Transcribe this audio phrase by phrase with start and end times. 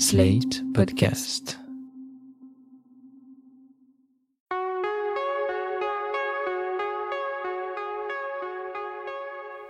[0.00, 1.58] Slate Podcast.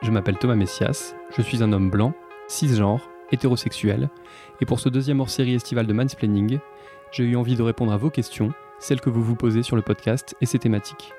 [0.02, 2.12] Je m'appelle Thomas Messias, je suis un homme blanc,
[2.46, 4.10] cisgenre, hétérosexuel,
[4.60, 6.58] et pour ce deuxième hors-série estival de Mansplaining,
[7.10, 9.82] j'ai eu envie de répondre à vos questions, celles que vous vous posez sur le
[9.82, 11.14] podcast et ses thématiques.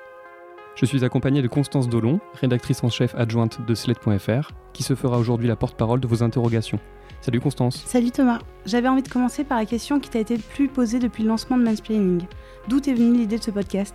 [0.76, 5.18] Je suis accompagné de Constance Dolon, rédactrice en chef adjointe de Slate.fr, qui se fera
[5.18, 6.78] aujourd'hui la porte-parole de vos interrogations.
[7.20, 7.84] Salut Constance.
[7.84, 8.38] Salut Thomas.
[8.64, 11.28] J'avais envie de commencer par la question qui t'a été le plus posée depuis le
[11.28, 12.22] lancement de Mansplaining.
[12.66, 13.94] D'où est venue l'idée de ce podcast?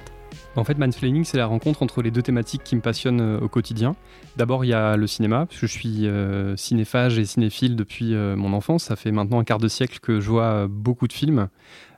[0.56, 3.48] En fait, Mansplaining, c'est la rencontre entre les deux thématiques qui me passionnent euh, au
[3.48, 3.96] quotidien.
[4.38, 8.14] D'abord, il y a le cinéma, parce que je suis euh, cinéphage et cinéphile depuis
[8.14, 8.84] euh, mon enfance.
[8.84, 11.50] Ça fait maintenant un quart de siècle que je vois beaucoup de films.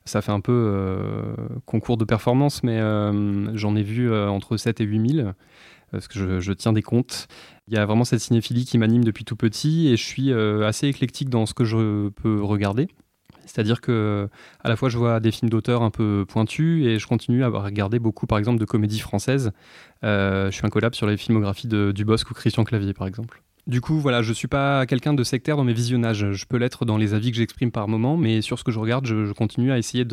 [0.05, 1.35] Ça fait un peu euh,
[1.65, 2.79] concours de performance, mais
[3.53, 5.29] j'en ai vu entre 7 et 8 000,
[5.91, 7.27] parce que je, tiens des comptes.
[7.67, 10.67] Il y a vraiment cette cinéphilie qui m'anime depuis tout petit, et je suis euh,
[10.67, 12.87] assez éclectique dans ce que je peux regarder.
[13.45, 14.29] C'est-à-dire que
[14.63, 17.47] à la fois je vois des films d'auteur un peu pointus et je continue à
[17.47, 19.51] regarder beaucoup par exemple de comédies françaises.
[20.03, 23.41] Euh, je suis un collab sur les filmographies de Dubosc ou Christian Clavier par exemple.
[23.67, 26.31] Du coup, voilà, je suis pas quelqu'un de sectaire dans mes visionnages.
[26.31, 28.79] Je peux l'être dans les avis que j'exprime par moment, mais sur ce que je
[28.79, 30.05] regarde, je, continue à essayer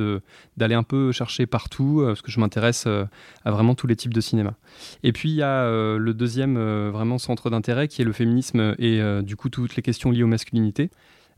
[0.57, 3.05] d'aller un peu chercher partout, euh, parce que je m'intéresse euh,
[3.45, 4.55] à vraiment tous les types de cinéma.
[5.05, 6.59] Et puis il y a euh, le deuxième
[6.91, 10.29] vraiment centre d'intérêt qui est le féminisme et du coup toutes les questions liées aux
[10.29, 10.91] masculinités.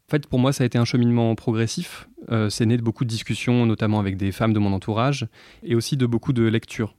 [0.08, 2.08] En fait, pour moi, ça a été un cheminement progressif.
[2.48, 5.26] C'est né de beaucoup de discussions, notamment avec des femmes de mon entourage,
[5.62, 6.94] et aussi de beaucoup de lectures.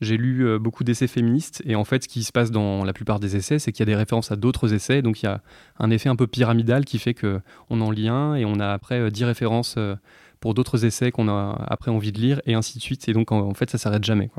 [0.00, 2.92] J'ai lu euh, beaucoup d'essais féministes, et en fait, ce qui se passe dans la
[2.92, 5.28] plupart des essais, c'est qu'il y a des références à d'autres essais, donc il y
[5.28, 5.40] a
[5.78, 8.72] un effet un peu pyramidal qui fait que on en lit un, et on a
[8.72, 9.96] après euh, 10 références euh,
[10.40, 13.08] pour d'autres essais qu'on a après envie de lire, et ainsi de suite.
[13.08, 14.30] Et donc, en, fait, ça s'arrête jamais.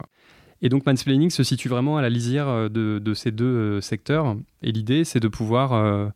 [0.62, 4.36] Et donc, mansplaining se situe vraiment à la lisière euh, de, ces deux euh, secteurs,
[4.64, 6.08] et l'idée, c'est de pouvoir euh,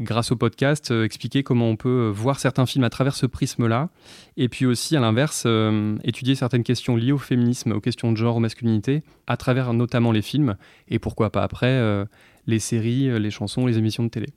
[0.00, 3.26] grâce au podcast, euh, expliquer comment on peut euh, voir certains films à travers ce
[3.26, 3.90] prisme-là,
[4.36, 8.16] et puis aussi, à l'inverse, euh, étudier certaines questions liées au féminisme, aux questions de
[8.16, 10.56] genre, aux masculinités, à travers notamment les films,
[10.88, 12.06] et pourquoi pas après
[12.46, 14.28] les séries, les chansons, les émissions de télé.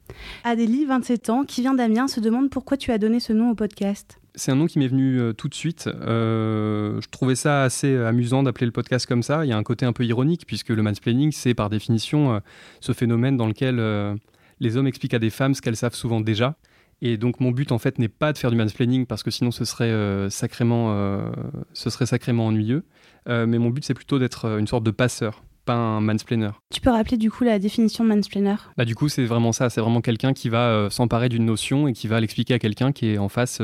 [0.43, 3.55] Adélie, 27 ans, qui vient d'Amiens, se demande pourquoi tu as donné ce nom au
[3.55, 4.19] podcast.
[4.35, 5.87] C'est un nom qui m'est venu euh, tout de suite.
[5.87, 9.45] Euh, je trouvais ça assez amusant d'appeler le podcast comme ça.
[9.45, 12.39] Il y a un côté un peu ironique, puisque le mansplaining, c'est par définition euh,
[12.79, 13.79] ce phénomène dans lequel
[14.63, 16.55] les hommes expliquent à des femmes ce qu'elles savent souvent déjà.
[17.01, 19.51] Et donc mon but en fait n'est pas de faire du mansplaining parce que sinon
[19.51, 21.29] ce serait euh, sacrément, euh,
[21.73, 22.85] ce serait sacrément ennuyeux.
[23.27, 26.51] Euh, mais mon but c'est plutôt d'être une sorte de passeur, pas un mansplainer.
[26.73, 28.55] Tu peux rappeler du coup la définition de mansplainer?
[28.77, 31.93] Bah du coup c'est vraiment ça, c'est vraiment quelqu'un qui va s'emparer d'une notion et
[31.93, 33.61] qui va l'expliquer à quelqu'un qui est en face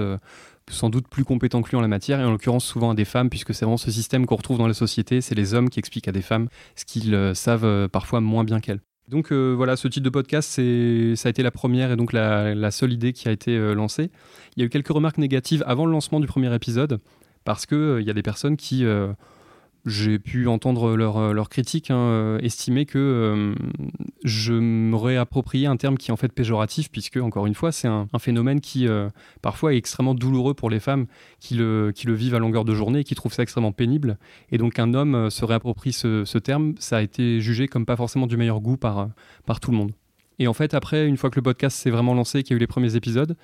[0.69, 3.05] sans doute plus compétent que lui en la matière et en l'occurrence souvent à des
[3.05, 5.79] femmes puisque c'est vraiment ce système qu'on retrouve dans la société, c'est les hommes qui
[5.79, 8.81] expliquent à des femmes ce qu'ils savent parfois moins bien qu'elles.
[9.09, 12.71] Donc euh, voilà, ce type de podcast, ça a été la première et donc la,
[12.71, 14.11] seule idée qui a été euh, lancée.
[14.55, 16.99] Il y a eu quelques remarques négatives avant le lancement du premier épisode,
[17.43, 19.11] parce qu'il il y a des personnes qui, euh,
[19.85, 23.55] j'ai pu entendre leurs leur critiques, hein, euh, estimer que euh,
[24.23, 27.87] je m'aurais approprié un terme qui est en fait péjoratif, puisque, encore une fois, c'est
[27.87, 29.09] un, un phénomène qui euh,
[29.41, 31.07] parfois est extrêmement douloureux pour les femmes
[31.39, 34.17] qui le, qui le vivent à longueur de journée et qui trouvent ça extrêmement pénible.
[34.51, 37.85] Et donc qu'un homme euh, se réapproprie ce, ce terme, ça a été jugé comme
[37.85, 39.05] pas forcément du meilleur goût par, euh,
[39.45, 39.91] par tout le monde.
[40.39, 42.57] Et en fait, après, une fois que le podcast s'est vraiment lancé, qu'il y a
[42.57, 43.35] eu les premiers épisodes,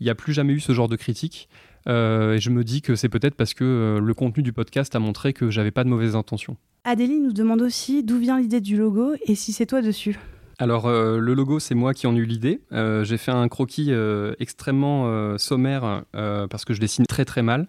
[0.00, 1.48] il n'y a plus jamais eu ce genre de critique.
[1.88, 4.94] Euh, et je me dis que c'est peut-être parce que euh, le contenu du podcast
[4.96, 6.56] a montré que j'avais pas de mauvaises intentions.
[6.84, 10.18] Adélie nous demande aussi d'où vient l'idée du logo et si c'est toi dessus.
[10.58, 12.60] Alors, euh, le logo, c'est moi qui en ai eu l'idée.
[12.70, 13.92] J'ai fait un croquis
[14.38, 17.68] extrêmement sommaire parce que je dessine très très mal.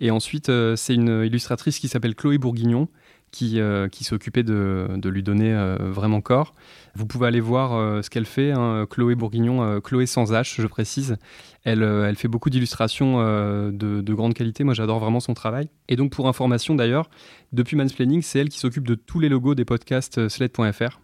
[0.00, 2.88] Et ensuite, c'est une illustratrice qui s'appelle Chloé Bourguignon
[3.34, 6.54] qui, euh, qui occupée de, lui donner euh, vraiment corps.
[6.94, 8.52] Vous pouvez aller voir euh, ce qu'elle fait.
[8.52, 11.16] hein, Chloé Bourguignon, Chloé sans H, je précise.
[11.64, 14.64] Elle, fait beaucoup d'illustrations de, de grande qualité.
[14.64, 15.68] Moi, j'adore vraiment son travail.
[15.88, 17.10] Et donc, pour information d'ailleurs,
[17.52, 21.00] depuis Mansplaining, c'est elle qui s'occupe de tous les logos des podcasts Sled.fr,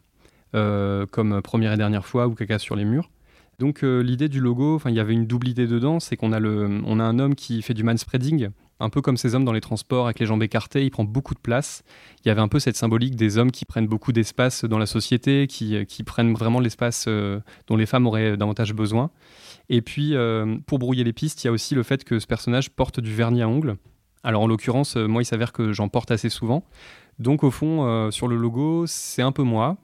[0.53, 3.11] comme Première et Dernière fois ou Caca sur les murs.
[3.59, 6.81] Donc l'idée du logo, il y avait une double idée dedans, c'est qu'on a le,
[6.87, 8.49] on a un homme qui fait du manspreading,
[8.81, 11.35] un peu comme ces hommes dans les transports avec les jambes écartées, il prend beaucoup
[11.35, 11.85] de place.
[12.25, 14.87] Il y avait un peu cette symbolique des hommes qui prennent beaucoup d'espace dans la
[14.87, 19.11] société, qui, euh, prennent vraiment l'espace euh, dont les femmes auraient davantage besoin.
[19.69, 22.27] Et puis euh, pour brouiller les pistes, il y a aussi le fait que ce
[22.27, 23.77] personnage porte du vernis à ongles.
[24.25, 26.65] Alors en l'occurrence, moi il s'avère que j'en porte assez souvent.
[27.19, 29.77] Donc au fond, sur le logo, c'est un peu moi,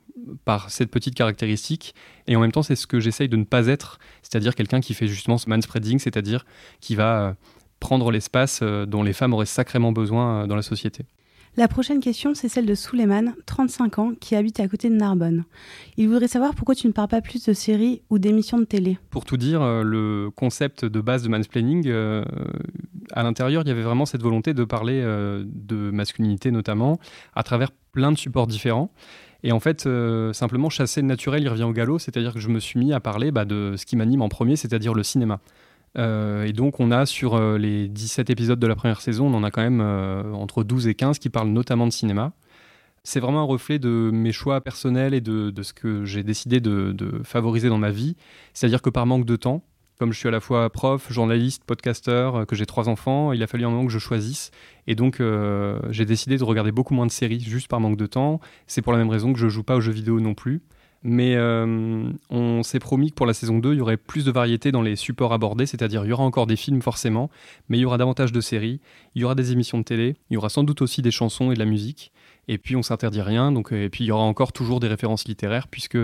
[0.45, 1.95] par cette petite caractéristique.
[2.27, 4.93] Et en même temps, c'est ce que j'essaye de ne pas être, c'est-à-dire quelqu'un qui
[4.93, 6.45] fait justement ce manspreading, c'est-à-dire
[6.81, 7.37] qui va
[7.87, 11.07] prendre l'espace euh, dont les femmes auraient sacrément besoin euh, dans la société.
[11.59, 15.45] La prochaine question, c'est celle de Souleymane, 35 ans, qui habite à côté de Narbonne.
[15.97, 18.99] Il voudrait savoir pourquoi tu ne parles pas plus de séries ou d'émissions de télé.
[19.09, 22.23] Pour tout dire, euh, le concept de base de mansplaining, euh,
[23.13, 26.99] à l'intérieur, il y avait vraiment cette volonté de parler euh, de masculinité notamment,
[27.35, 28.91] à travers plein de supports différents.
[29.43, 29.89] Et en fait,
[30.33, 33.01] simplement chasser le naturel, il revient au galop, c'est-à-dire que je me suis mis à
[33.01, 35.41] parler bah, de ce qui m'anime en premier, c'est-à-dire le cinéma.
[35.99, 39.35] Euh, et donc, on a sur euh, les 17 épisodes de la première saison, on
[39.35, 42.33] en a quand même euh, entre 12 et 15 qui parlent notamment de cinéma.
[43.03, 47.21] C'est vraiment un reflet de mes choix personnels et de, ce que j'ai décidé de,
[47.23, 48.17] favoriser dans ma vie.
[48.53, 49.63] C'est-à-dire que par manque de temps,
[49.99, 53.47] comme je suis à la fois prof, journaliste, podcasteur, que j'ai trois enfants, il a
[53.47, 54.51] fallu un moment que je choisisse.
[54.89, 55.23] Et donc,
[55.91, 58.41] j'ai décidé de regarder beaucoup moins de séries juste par manque de temps.
[58.67, 60.63] C'est pour la même raison que je joue pas aux jeux vidéo non plus.
[61.03, 64.31] Mais euh, on s'est promis que pour la saison 2, il y aurait plus de
[64.31, 67.31] variété dans les supports abordés, c'est-à-dire il y aura encore des films forcément,
[67.69, 68.81] mais il y aura davantage de séries,
[69.15, 71.51] il y aura des émissions de télé, il y aura sans doute aussi des chansons
[71.53, 72.13] et de la musique.
[72.49, 75.27] Et puis on s'interdit rien, donc, et puis il y aura encore toujours des références
[75.27, 75.99] littéraires, puisque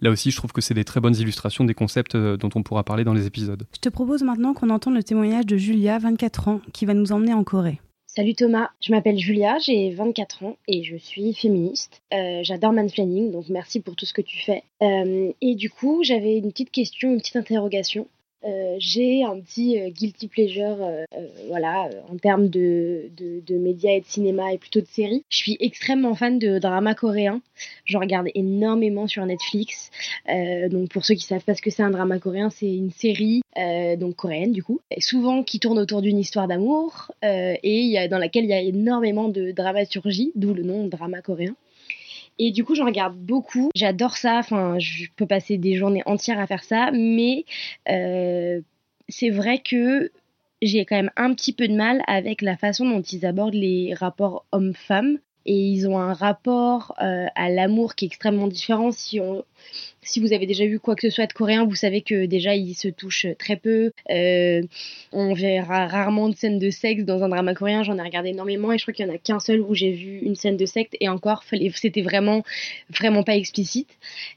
[0.00, 2.62] là aussi je trouve que c'est des très bonnes illustrations des concepts euh, dont on
[2.62, 3.66] pourra parler dans les épisodes.
[3.74, 7.12] Je te propose maintenant qu'on entende le témoignage de Julia, 24 ans, qui va nous
[7.12, 7.80] emmener en Corée.
[8.14, 12.02] Salut Thomas, je m'appelle Julia, j'ai 24 ans et je suis féministe.
[12.12, 14.64] Euh, j'adore mansplaining, donc merci pour tout ce que tu fais.
[14.82, 18.06] Euh, et du coup, j'avais une petite question, une petite interrogation.
[18.44, 21.04] Euh, j'ai un petit euh, guilty pleasure, euh,
[21.48, 25.24] voilà, en termes de, de, médias et de cinéma et plutôt de séries.
[25.28, 27.40] Je suis extrêmement fan de drama coréen.
[27.84, 29.90] Je regarde énormément sur Netflix.
[30.70, 33.42] donc pour ceux qui savent pas ce que c'est un drama coréen, c'est une série
[33.98, 38.50] donc coréenne du coup, souvent qui tourne autour d'une histoire d'amour et dans laquelle il
[38.50, 41.54] y a énormément de dramaturgie, d'où le nom drama coréen.
[42.38, 43.70] Et du coup, j'en regarde beaucoup.
[43.74, 44.38] J'adore ça.
[44.38, 46.90] Enfin, je peux passer des journées entières à faire ça.
[46.92, 47.44] Mais
[47.88, 48.60] euh,
[49.08, 50.10] c'est vrai que
[50.60, 53.94] j'ai quand même un petit peu de mal avec la façon dont ils abordent les
[53.94, 58.90] rapports hommes-femmes et ils ont un rapport euh, à l'amour qui est extrêmement différent.
[58.92, 59.20] Si,
[60.20, 62.74] vous avez déjà vu quoi que ce soit de coréen, vous savez que déjà ils
[62.74, 63.92] se touchent très peu.
[64.10, 64.62] Euh,
[65.12, 67.82] on verra rarement de scènes de sexe dans un drama coréen.
[67.82, 69.92] J'en ai regardé énormément et je crois qu'il y en a qu'un seul où j'ai
[69.92, 72.42] vu une scène de sexe et encore c'était vraiment
[72.90, 73.90] vraiment pas explicite.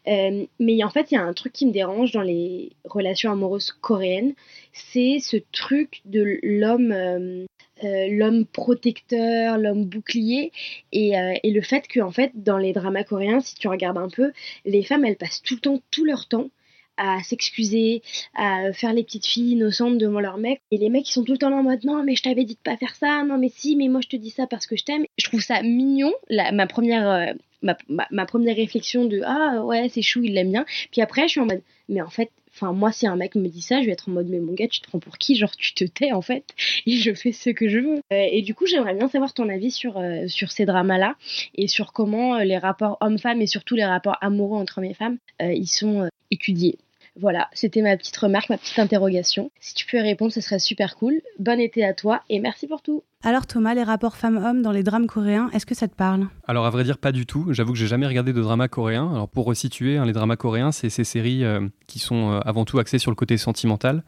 [0.08, 3.32] Euh, mais en fait, il y a un truc qui me dérange dans les relations
[3.32, 4.34] amoureuses coréennes,
[4.74, 7.48] c'est ce truc de l'homme
[7.84, 10.52] euh, l'homme protecteur, l'homme bouclier,
[10.92, 13.98] et, euh, et, le fait que en fait dans les dramas coréens, si tu regardes
[13.98, 14.32] un peu,
[14.66, 16.50] les femmes elles passent tout le temps, tout leur temps
[16.98, 18.02] à s'excuser,
[18.36, 20.62] à faire les petites filles innocentes devant leurs mecs.
[20.72, 22.46] Et les mecs, ils sont tout le temps là en mode non, mais je t'avais
[22.46, 24.66] dit de pas faire ça, non, mais si, mais moi je te dis ça parce
[24.68, 25.04] que je t'aime.
[25.18, 26.14] Je trouve ça mignon.
[26.30, 27.10] La, ma première.
[27.10, 27.78] Euh, ma,
[28.12, 31.40] ma, première réflexion de ah ouais c'est chou il l'aime bien puis après je suis
[31.40, 33.92] en mode mais en fait Enfin, moi, si un mec me dit ça, je vais
[33.92, 35.36] être en mode, mais mon gars, tu te prends pour qui?
[35.36, 36.46] Genre, tu te tais, en fait,
[36.86, 37.96] et je fais ce que je veux.
[38.14, 41.16] Euh, et du coup, j'aimerais bien savoir ton avis sur, euh, ces dramas-là,
[41.56, 44.94] et sur comment euh, les rapports hommes-femmes, et surtout les rapports amoureux entre hommes et
[44.94, 46.78] femmes, ils sont étudiés.
[47.20, 49.50] Voilà, c'était ma petite remarque, ma petite interrogation.
[49.60, 51.22] Si tu peux répondre, ce serait super cool.
[51.40, 53.04] Bon été à toi et merci pour tout.
[53.24, 56.28] Alors Thomas, les rapports femmes-hommes dans les drames coréens, est-ce que ça te parle?
[56.48, 57.48] Alors à vrai dire, pas du tout.
[57.52, 59.10] J'avoue que j'ai jamais regardé de drama coréen.
[59.12, 62.66] Alors pour resituer, hein, les dramas coréens, c'est ces séries euh, qui sont euh, avant
[62.66, 64.04] tout axées sur le côté sentimental.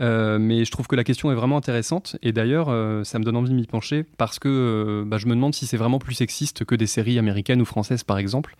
[0.00, 2.66] Euh, mais je trouve que la question est vraiment intéressante et d'ailleurs
[3.06, 5.76] ça me donne envie de m'y pencher parce que bah, je me demande si c'est
[5.76, 8.56] vraiment plus sexiste que des séries américaines ou françaises par exemple.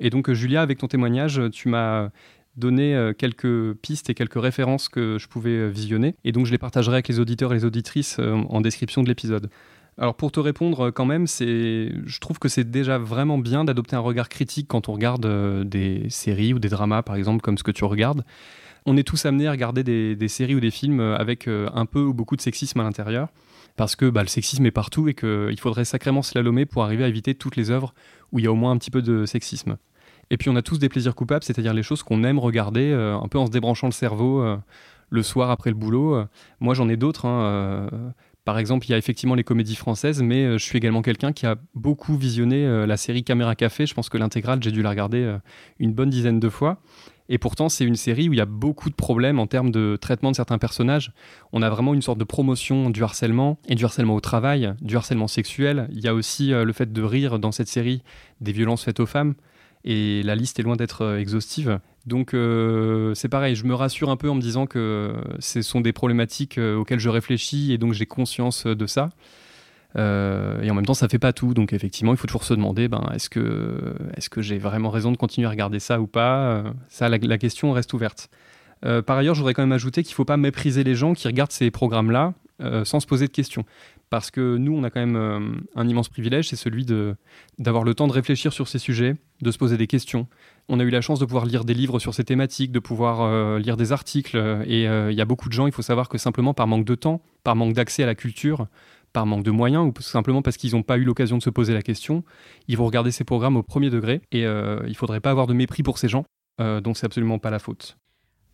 [0.00, 2.08] Et donc Julia, avec ton témoignage, tu m'as
[2.58, 6.14] donner euh, quelques pistes et quelques références que je pouvais euh, visionner.
[6.24, 9.08] Et donc je les partagerai avec les auditeurs et les auditrices euh, en description de
[9.08, 9.48] l'épisode.
[9.96, 13.96] Alors pour te répondre quand même, c'est, je trouve que c'est déjà vraiment bien d'adopter
[13.96, 15.26] un regard critique quand on regarde
[15.64, 18.24] des séries ou des dramas par exemple comme ce que tu regardes.
[18.86, 22.14] On est tous amenés à regarder des, séries ou des films avec un peu ou
[22.14, 23.28] beaucoup de sexisme à l'intérieur
[23.74, 27.08] parce que bah, le sexisme est partout et qu'il faudrait sacrément slalomer pour arriver à
[27.08, 27.92] éviter toutes les œuvres
[28.30, 29.78] où il y a au moins un petit peu de sexisme.
[30.30, 33.16] Et puis on a tous des plaisirs coupables, c'est-à-dire les choses qu'on aime regarder, euh,
[33.16, 34.56] un peu en se débranchant le cerveau euh,
[35.10, 36.24] le soir après le boulot.
[36.60, 37.24] moi j'en ai d'autres.
[37.24, 37.88] Hein, euh,
[38.44, 41.44] par exemple, il y a effectivement les comédies françaises, mais je suis également quelqu'un qui
[41.44, 43.84] a beaucoup visionné la série Caméra Café.
[43.84, 45.36] Je pense que l'intégrale, j'ai dû la regarder
[45.78, 46.80] une bonne dizaine de fois.
[47.28, 49.98] Et pourtant, c'est une série où il y a beaucoup de problèmes en termes de
[50.00, 51.12] traitement de certains personnages.
[51.52, 54.96] On a vraiment une sorte de promotion du harcèlement et du harcèlement au travail, du
[54.96, 55.86] harcèlement sexuel.
[55.92, 58.02] Il y a aussi le fait de rire dans cette série
[58.40, 59.34] des violences faites aux femmes
[59.88, 61.80] et la liste est loin d'être euh, exhaustive.
[62.06, 65.80] Donc euh, c'est pareil, je me rassure un peu en me disant que ce sont
[65.80, 69.10] des problématiques euh, auxquelles je réfléchis et donc j'ai conscience de ça.
[69.96, 71.54] et en même temps, ça fait pas tout.
[71.54, 75.46] Donc effectivement, il faut toujours se demander, ben, est-ce que, j'ai vraiment raison de continuer
[75.46, 76.64] à regarder ça ou pas?
[77.00, 78.28] La, question reste ouverte.
[78.82, 81.26] par ailleurs, je voudrais quand même ajouter qu'il ne faut pas mépriser les gens qui
[81.26, 82.34] regardent ces programmes-là
[82.84, 83.64] sans se poser de questions.
[84.10, 85.40] Parce que nous, on a quand même euh,
[85.74, 86.86] un immense privilège, c'est celui
[87.58, 90.26] d'avoir le temps de réfléchir sur ces sujets, de se poser des questions.
[90.68, 93.20] On a eu la chance de pouvoir lire des livres sur ces thématiques, de pouvoir
[93.20, 94.36] euh, lire des articles,
[94.66, 96.84] et euh, il y a beaucoup de gens, il faut savoir que simplement par manque
[96.84, 98.66] de temps, par manque d'accès à la culture,
[99.12, 101.74] par manque de moyens, ou simplement parce qu'ils n'ont pas eu l'occasion de se poser
[101.74, 102.24] la question,
[102.66, 105.54] ils vont regarder ces programmes au premier degré, et il ne faudrait pas avoir de
[105.54, 106.24] mépris pour ces gens,
[106.58, 107.96] donc c'est absolument pas la faute.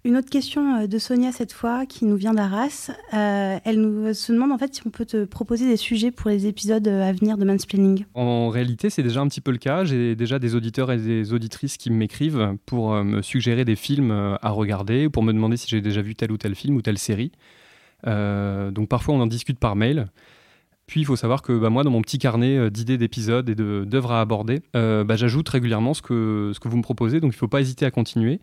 [0.06, 2.90] Une autre question euh, de Sonia cette fois, qui nous vient d'Arras.
[3.14, 6.28] Euh, elle nous se demande en fait si on peut te proposer des sujets pour
[6.28, 8.04] les épisodes euh, à venir de Mansplaining.
[8.12, 9.84] En réalité, c'est déjà un petit peu le cas.
[9.84, 14.10] J'ai déjà des auditeurs et des auditrices qui m'écrivent pour me suggérer des films
[14.42, 16.98] à regarder, pour me demander si j'ai déjà vu tel ou tel film ou telle
[16.98, 17.32] série.
[18.04, 20.08] donc parfois, on en discute par mail.
[20.86, 24.12] Puis il faut savoir que bah, moi, dans mon petit carnet d'idées d'épisodes et d'œuvres
[24.12, 27.20] à aborder, bah, j'ajoute régulièrement ce que vous me proposez.
[27.20, 28.40] Donc il ne faut pas hésiter à continuer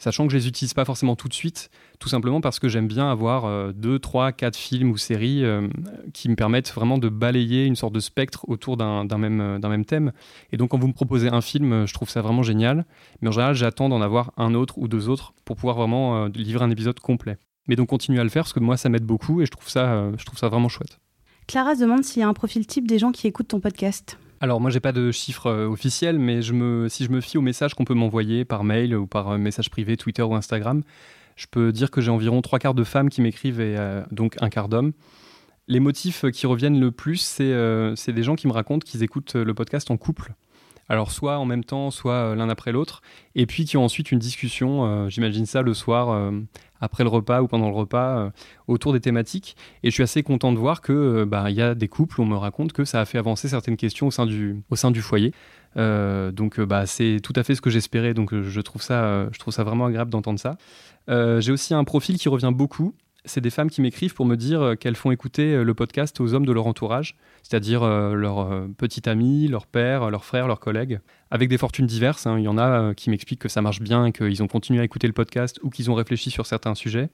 [0.00, 2.88] sachant que je les utilise pas forcément tout de suite, tout simplement parce que j'aime
[2.88, 5.68] bien avoir 2, 3, 4 films ou séries euh,
[6.12, 9.84] qui me permettent vraiment de balayer une sorte de spectre autour d'un même, euh, même
[9.84, 10.12] thème.
[10.52, 12.86] Et donc quand vous me proposez un film, je trouve ça vraiment génial,
[13.20, 16.28] mais en général j'attends d'en avoir un autre ou deux autres pour pouvoir vraiment euh,
[16.34, 17.36] livrer un épisode complet.
[17.68, 19.68] Mais donc continuez à le faire parce que moi ça m'aide beaucoup et je trouve
[19.68, 20.98] ça, je trouve ça vraiment chouette.
[21.46, 24.18] Clara se demande s'il y a un profil type des gens qui écoutent ton podcast.
[24.42, 27.74] Alors moi j'ai pas de chiffres euh, officiels, mais si je me fie aux messages
[27.74, 30.82] qu'on peut m'envoyer par mail ou par euh, message privé, Twitter ou Instagram,
[31.36, 34.36] je peux dire que j'ai environ trois quarts de femmes qui m'écrivent et euh, donc
[34.40, 34.92] un quart d'hommes.
[35.68, 39.54] Les motifs qui reviennent le plus, c'est des gens qui me racontent qu'ils écoutent le
[39.54, 40.34] podcast en couple.
[40.90, 43.00] Alors soit en même temps, soit l'un après l'autre,
[43.34, 46.30] et puis qui ont ensuite une discussion, j'imagine ça le soir,
[46.80, 48.30] après le repas ou pendant le repas euh,
[48.66, 49.56] autour des thématiques.
[49.82, 52.36] Et je suis assez content de voir euh, bah, y a des couples on me
[52.36, 55.32] raconte que ça a fait avancer certaines questions au sein du, au sein du foyer.
[55.76, 58.14] Euh, donc bah, c'est tout à fait ce que j'espérais.
[58.14, 60.56] Donc je trouve ça, je trouve ça vraiment agréable d'entendre ça.
[61.08, 64.62] J'ai aussi un profil qui revient beaucoup c'est des femmes qui m'écrivent pour me dire
[64.62, 68.48] euh, qu'elles font écouter euh, le podcast aux hommes de leur entourage, c'est-à-dire euh, leur
[68.76, 71.00] petit ami, leur père, leurs frères, leurs collègues,
[71.30, 72.26] avec des fortunes diverses.
[72.26, 72.38] Hein.
[72.38, 75.06] Il y en a qui m'expliquent que ça marche bien qu'ils ont continué à écouter
[75.06, 77.10] le podcast ou qu'ils ont réfléchi sur certains sujets.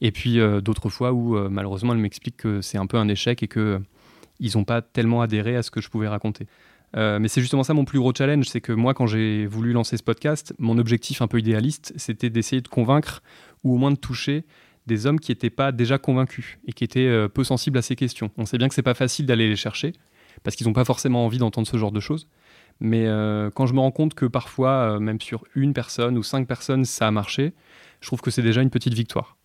[0.00, 3.48] Et puis d'autres fois où malheureusement elles m'expliquent que c'est un peu un échec et
[3.48, 6.46] qu'ils n'ont pas tellement adhéré à ce que je pouvais raconter.
[6.94, 9.96] mais c'est justement ça mon plus gros challenge, c'est que moi, quand j'ai voulu lancer
[9.96, 13.22] ce podcast, mon objectif un peu idéaliste, c'était d'essayer de convaincre
[13.62, 14.44] ou au moins de toucher
[14.86, 17.96] des hommes qui n'étaient pas déjà convaincus et qui étaient euh, peu sensibles à ces
[17.96, 18.30] questions.
[18.36, 19.92] On sait bien que c'est pas facile d'aller les chercher
[20.42, 22.28] parce qu'ils n'ont pas forcément envie d'entendre ce genre de choses.
[22.80, 26.22] Mais euh, quand je me rends compte que parfois, euh, même sur une personne ou
[26.22, 27.52] cinq personnes, ça a marché,
[28.00, 29.36] je trouve que c'est déjà une petite victoire.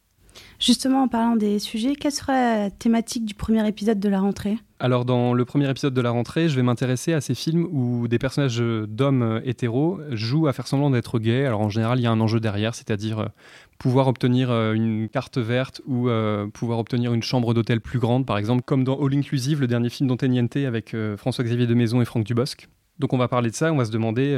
[0.59, 4.57] Justement, en parlant des sujets, quelle sera la thématique du premier épisode de la rentrée?
[4.79, 8.07] Alors, dans le premier épisode de la rentrée, je vais m'intéresser à ces films où
[8.07, 11.45] des personnages d'hommes hétéros jouent à faire semblant d'être gays.
[11.45, 13.29] Alors, en général, il y a un enjeu derrière, c'est-à-dire
[13.77, 18.25] pouvoir obtenir euh, une carte verte ou euh, pouvoir obtenir une chambre d'hôtel plus grande,
[18.25, 22.01] par exemple, comme dans All Inclusive, le dernier film d'Antoniente avec euh, François-Xavier de Maison
[22.01, 22.67] et Franck Dubosc.
[22.99, 24.35] Donc on va parler de ça, on va se demander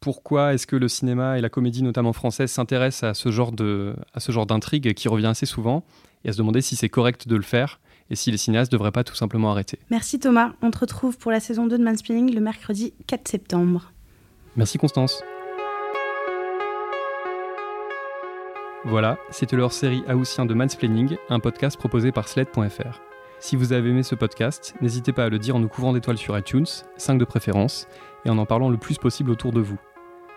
[0.00, 3.96] pourquoi est-ce que le cinéma et la comédie, notamment française, s'intéressent à ce genre de,
[4.14, 5.84] à ce genre d'intrigue qui revient assez souvent,
[6.24, 8.78] et à se demander si c'est correct de le faire et si les cinéastes ne
[8.78, 9.78] devraient pas tout simplement arrêter.
[9.90, 13.92] Merci Thomas, on te retrouve pour la saison 2 de Mansplaining le mercredi 4 septembre.
[14.56, 15.22] Merci Constance.
[18.84, 23.00] Voilà, c'était leur série Haussien de Mansplaining, un podcast proposé par Sled.fr.
[23.40, 26.18] Si vous avez aimé ce podcast, n'hésitez pas à le dire en nous couvrant d'étoiles
[26.18, 27.86] sur iTunes, 5 de préférence,
[28.24, 29.78] et en en parlant le plus possible autour de vous.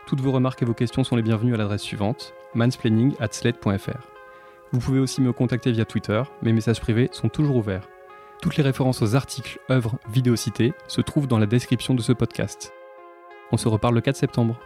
[0.06, 4.08] Toutes vos remarques et vos questions sont les bienvenues à l'adresse suivante, mansplaining at sled.fr.
[4.72, 7.88] Vous pouvez aussi me contacter via Twitter, mes messages privés sont toujours ouverts.
[8.42, 12.12] Toutes les références aux articles, œuvres, vidéos citées se trouvent dans la description de ce
[12.12, 12.74] podcast.
[13.52, 14.60] On se reparle le 4 septembre.